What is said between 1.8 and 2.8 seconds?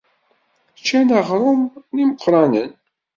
n imeqqranen.